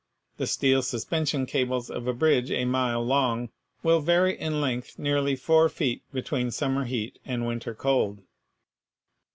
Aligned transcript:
The 0.37 0.47
steel 0.47 0.81
suspension 0.81 1.45
cables 1.45 1.91
of 1.91 2.07
a 2.07 2.13
bridge 2.15 2.49
a 2.49 2.65
mile 2.65 3.05
long 3.05 3.49
will 3.83 3.99
vary 3.99 4.35
in 4.35 4.59
length 4.59 4.97
nearly 4.97 5.35
four 5.35 5.69
feet 5.69 6.01
between 6.11 6.49
summer 6.49 6.85
heat 6.85 7.19
and 7.23 7.45
winter 7.45 7.75
cold. 7.75 8.23